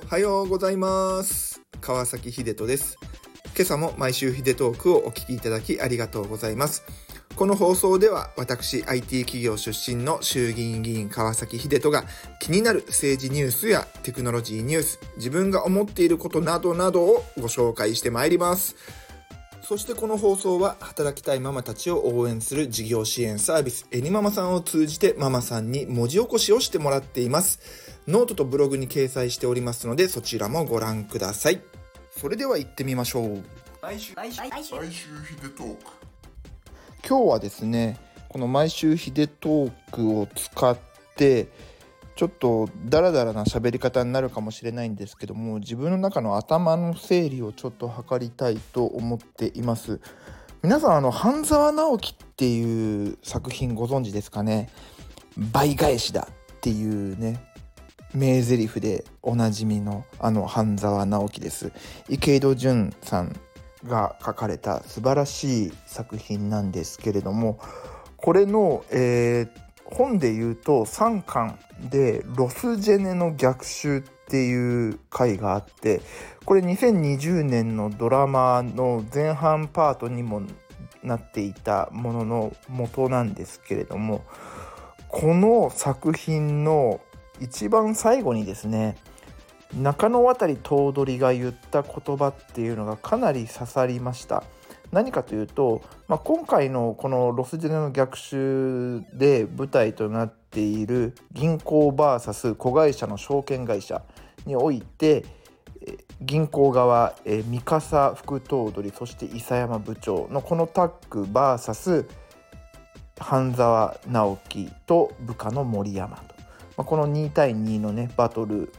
[0.00, 1.60] おはようございます。
[1.80, 2.96] 川崎秀人です。
[3.56, 6.84] 今朝も毎週秀トークをお聞きいただきありがとうございます。
[7.34, 12.04] この放送では私 IT 企業出身の衆議院議員川崎秀人が
[12.38, 18.76] 気になる政治ニュースやテクノロジーニュース自分が思っていることなどなどをご紹介してまいります。
[19.68, 28.00] そしてこの放送は働きたいママたちを応援する事業支援サービスエニママさんを通じてママさんに文字起こしをしてもらっています。
[28.08, 31.60] ノートとブログに掲載しておりますのでそちらもご覧ください。
[32.10, 33.44] それでは行ってみましょう。
[33.82, 35.82] 毎週毎週毎週毎週ヒデトーク。
[37.06, 40.78] 今日はですねこの毎週ヒデトークを使っ
[41.14, 41.48] て
[42.18, 50.00] ちょっとダラダラな喋り方になるかもしれないんですけども自分の中の頭の整理をちょっと図りたいと思っています。
[50.60, 54.68] 皆さんあの半沢直樹っていう作品ご存知ですかね？
[55.52, 57.40] 倍返しだっていうね
[58.12, 61.70] 名台詞でおなじみのあの半沢直樹です。
[62.08, 63.36] 池井戸潤さん
[63.84, 67.60] が書かれた素晴らしい作品なんですけれども
[68.16, 71.58] これの、えー本で言うと3巻
[71.90, 76.02] で「ロスジェネの逆襲」っていう回があって
[76.44, 80.42] これ2020年のドラマの前半パートにも
[81.02, 84.24] なっていたものの元なんですけれども
[85.08, 87.00] この作品の
[87.40, 88.96] 一番最後にですね
[89.74, 94.42] 中野渡頭取が言った言葉っていうのがかなり刺さりました。
[94.92, 104.02] 何かというと、まあ、今回のこのロスジェネの逆襲で舞台となっている銀行 VS 子会社の証券会社
[104.46, 105.24] において
[106.20, 112.06] 銀行側三笠副頭取そして諫山部長のこのタッグ VS
[113.18, 116.34] 半沢直樹と部下の森山と、
[116.76, 118.72] まあ、この2対2のねバトル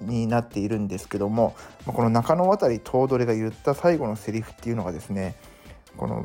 [0.00, 5.34] になっているんですけどもこの中野渡頭取が言った最後のセリフっていうのがですね
[5.98, 6.24] この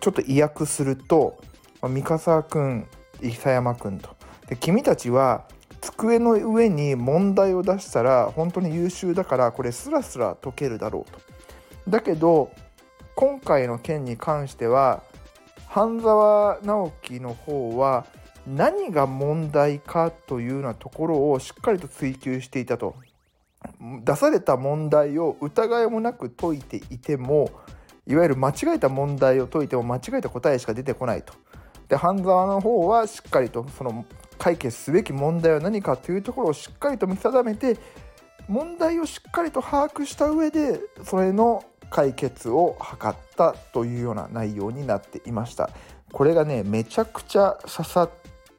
[0.00, 1.38] ちょっと意訳すると
[1.82, 2.86] 三笠君
[3.20, 4.16] 諫山君と。
[4.48, 5.44] で君たちは
[5.80, 11.20] 机の上に問題を出したら本当に優秀だからこれスラスラ解けるだろうと。
[11.88, 12.50] だけど
[13.14, 15.02] 今回の件に関しては
[15.66, 18.06] 半沢直樹の方は
[18.46, 22.94] 何が問題かというようなところをしっかりと追求していたと。
[24.04, 27.50] 出された問題を疑いもなく解いていても
[28.08, 31.34] いわゆる間違えた問題を解いても間違えた答えしか出てこないと。
[31.88, 34.04] で半沢の方はしっかりとその
[34.38, 37.76] 解決すべき問題は何かというところをしっかりと見定めて
[38.46, 45.70] 問題をしっかりと把握した上でそれの解決を図ったというような内容になっていました
[46.12, 48.10] これがねめちゃくちゃ刺さっ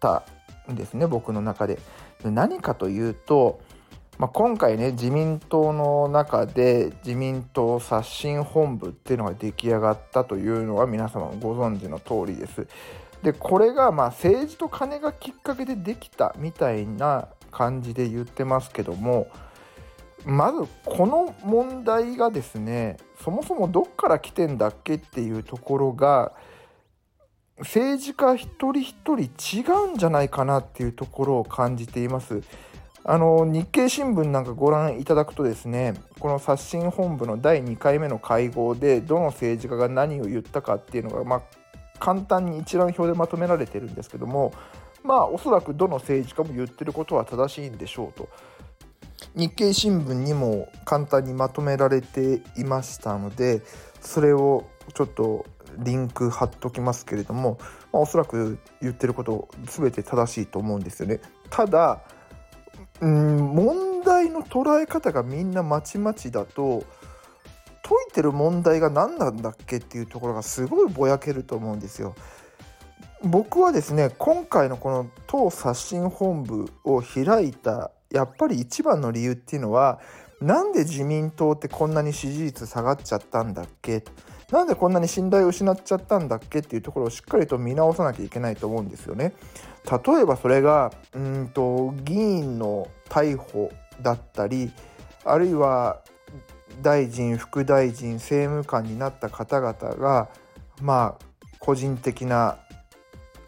[0.00, 0.24] た
[0.70, 1.78] んですね僕の中で
[2.24, 3.60] 何かというと
[4.18, 12.66] まあ、今回ね自民党の中で自民党刷新本部っていうのが出来上がったというのは皆様ご存知の通りです。
[13.22, 19.28] でこれがまあ政治と金がきっかけでできたみたいな感じで言ってますけども
[20.24, 26.32] まずこの問題がですねそもそもどっから来てんだっけっていうところが
[27.58, 32.42] 政治家一人一人違うんじゃないかなっていうところを感じています。
[33.08, 41.42] あの日経新聞なんかご覧いただくとですねこの刷新本部の第2回目の会合でどの政治家が何を言ったかっていうのが、まあ、
[42.00, 44.52] 簡単に一覧表でまとめられてるんですけども
[45.04, 48.28] まあおそらくどの政治家も言ってることは正しいんでしょうと
[49.36, 53.62] 日経新聞にも簡単にまとめられていましたので
[54.00, 55.46] それをちょっと
[55.78, 57.58] リンク貼っときますけれども、
[57.92, 61.20] まあ、おそらく言ってること全て正しいと思うんですよね。
[61.50, 62.00] ただ
[63.00, 66.84] うん問題の捉え方がみんなまちまちだと
[67.82, 72.14] 解いてる問題が何なんだっけっていうところがすごいぼやけると思うんですよ。
[73.22, 80.00] 僕はですね今回のこの党刷新本部を開いたやっぱり一番の理由っていうのは
[80.40, 84.04] なんで自民党ってこんなに支持率下がっちゃったんだっけ？
[84.50, 89.32] なんでこんなに信頼を失っちゃったんだっけっていうところをしっかりと見直さなきゃいけないと思うんですよね。
[89.90, 93.70] 例えばそれがうんと議員の逮捕
[94.02, 94.72] だったり
[95.24, 96.00] あるいは
[96.82, 100.28] 大臣副大臣政務官になった方々が
[100.80, 101.24] まあ
[101.58, 102.58] 個人的な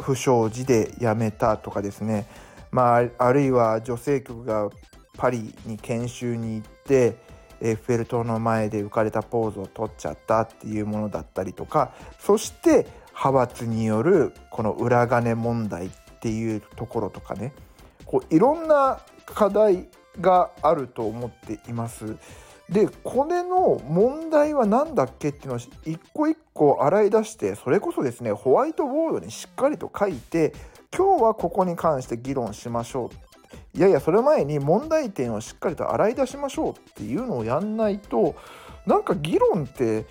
[0.00, 2.26] 不祥事で辞めたとかですね、
[2.70, 4.70] まあ、あるいは女性局が
[5.16, 7.16] パリに研修に行って
[7.60, 15.90] エッフェル塔の前で浮かれたポーズを取っちゃったっていうものだったりとかそして派閥によるこの裏金問題っ
[16.20, 17.52] ていうところとかね
[18.04, 19.88] こういろんな課題
[20.20, 22.16] があると思っています。
[22.68, 30.52] でこれの問題は何だっけっていうのを一個一個洗い出してそれこそですねホワイトボードにしっかりと書いて
[30.96, 33.29] 今日はここに関して議論しましょう
[33.74, 38.34] いやいやそれ前に問題点をしっかりと洗い出しましょうっていうのをやんないと
[38.86, 40.06] なんか議論って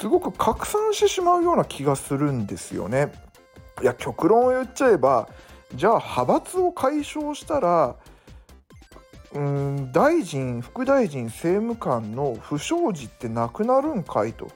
[0.00, 3.12] すごく拡散してしまうような気がするんですよね。
[3.80, 5.28] いや極論を言っちゃえば
[5.74, 7.94] じゃあ派閥を解消したら
[9.34, 14.48] うん大臣副大臣政務官の不祥事ってなくなるんかいと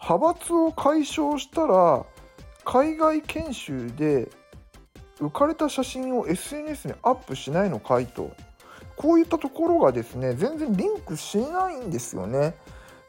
[0.00, 2.04] 派閥を解消したら
[2.64, 4.28] 海外研修で
[5.18, 8.34] 浮かれた写真を SNS にアップしないのかいと
[8.96, 12.54] こういったところがですね全然リンクしないんですよね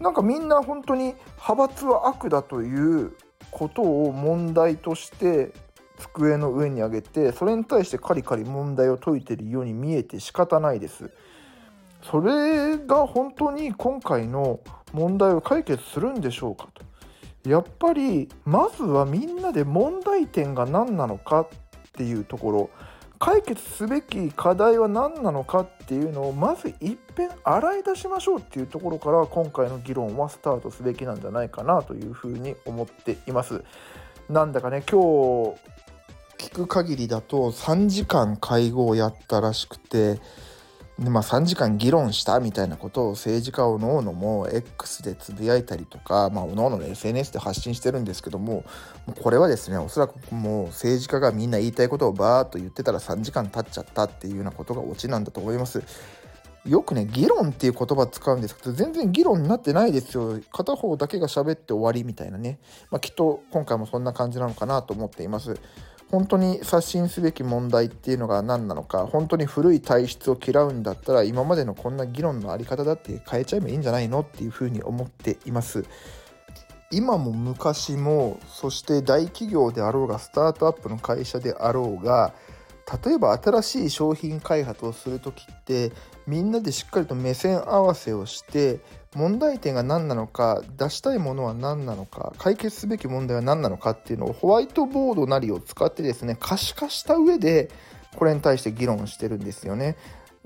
[0.00, 3.12] なんかみんな本当に派閥は悪だという
[3.50, 5.52] ことを問題として
[5.98, 11.10] 机の上に上げてそれに対してカリカリ問題を解いてるように見えて仕方ないです。
[12.02, 14.60] それが本当に今回の
[14.92, 16.82] 問題を解決するんでしょうかと。
[17.48, 21.46] やっぱりまずはみんなで問題点が何なのか
[21.94, 22.70] っていうところ
[23.20, 33.62] 解決すべき課題は何なのかっていうのをまず一遍洗い出しましょうっていうところから今回の議論はスタートすべきなんじゃないかなというふうに思っています。
[34.28, 35.58] なんだかね今日
[36.38, 40.20] 聞く限りだと3時間会合をやったらしくて
[40.98, 48.64] で、まあ、3時間議論したみたいなことを政治家おのおのも X でつぶやいたりとか、まあ、おのおのの SNS で発信してるんですけども
[49.20, 55.82] これはですねおそらくもう政治家がみんな言いたいことをバーッと言ってたら3時間経っちゃったっていうようなことがオチなんだと思います。
[56.64, 60.40] よくね議論っていう言葉使うんですけど全然議論になってないですよ。
[60.50, 62.58] 片方だけが喋って終わりみたいなね、
[62.90, 65.60] まあ、きっと今回もそんな感じなのかなと思っています。
[66.14, 75.84] 本当に刷新すべき問題っていうのが何なのか本当に古い体質を嫌うんだったら今までのこんな議論の在り方だって変えちゃえばいいんじゃないのっていうふうに思っています。
[76.92, 82.32] 今も昔もそして大企業であろうがスタートアップの会社であろうが
[83.04, 85.90] 例えば新しい商品開発をする時って
[86.28, 88.78] みんなでしっかりと目線合わせをして
[89.14, 97.70] 問題点が何なのか出したいものは何なのか解決すべき問題は何なのかっていうのをホワイトボードなりを使ってですね可視化した上で
[98.16, 99.96] これに対して議論してるんですよね。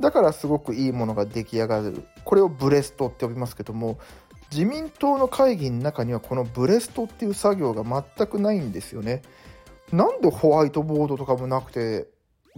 [0.00, 2.04] だからすごくいいものが出来上がる。
[2.24, 3.98] これをブレストって呼びますけども
[4.50, 9.22] 自民党の会議の中にはこのブレストっていう作業が全くないんですよね。
[9.92, 12.08] なんでホワイトボードとかもなくて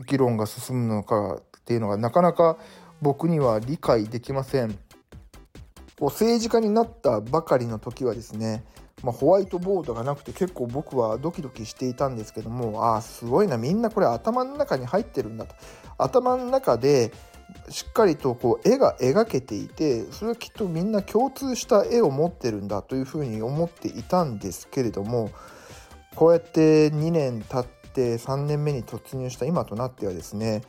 [0.06, 2.58] 議論が進むのかっていうのがなかなか
[3.00, 4.78] 僕には理解できません。
[6.00, 8.64] こう政治家になったばかりの時はですね、
[9.02, 15.54] まあ、ホワイトボードがなくて結構僕はドキドキしていたんですけどもああすごいなみんなこれ頭の中に入ってるんだと。
[15.98, 17.12] 頭の中で
[17.68, 25.30] しっかりとこう絵が描けていてそれはきっとみんな共通した絵を持ってるんだというふうに思っていたんですけれども
[26.14, 30.62] こうやって2年経って3年目に突入した今となってはですね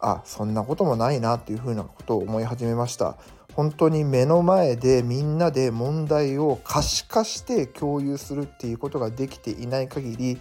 [0.00, 3.16] あそんなこともないなっていうふうなことを思い始めました。
[3.54, 10.38] 本当に目の前でみんなで問題を可視化して共有するっていうことができていない限り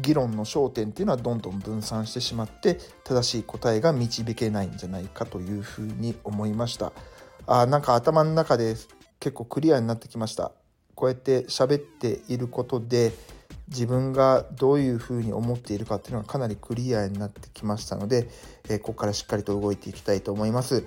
[0.00, 6.92] 議論の焦点っていうのはどんどん分散してしまって正しい答えが導けないんじゃないかというふうに思いました
[7.46, 8.76] あなんか頭の中で
[9.18, 10.52] 結構クリアになってきました
[10.94, 13.12] こうやって喋っていることで
[13.70, 18.28] 自分がどういうふうに思っているかっていうのがかなりクリアになってきましたので、
[18.68, 20.84] えここからしっかりと動いていきたいと思います。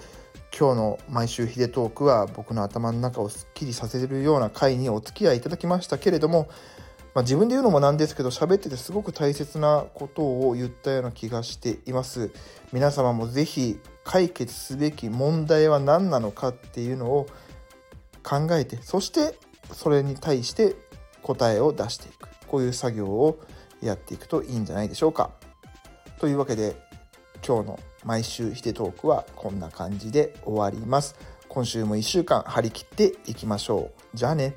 [0.58, 6.48] 今日の毎週ヒデトークは僕の頭の中をすっきりさせるような回にお付き合いいただきましたけれども、
[7.16, 12.32] まあ、自分で言うのもなんですけど喋っててすごく大切なことを言ったような気がしています
[12.72, 17.25] 皆様も是非解決すべき問題は何なのかっていうのを
[18.22, 19.36] 考えてそして
[19.72, 20.75] それに対して
[21.24, 23.39] 答えを出していくこういう作業を
[23.81, 25.31] やっていくといいんじゃないでしょうか
[26.19, 26.75] というわけで
[27.43, 31.15] 今日の毎週ヒデトークはこんな感じで終わります。
[31.50, 34.17] 今週も1週間張り切っていきましょう。
[34.17, 34.55] じゃあね。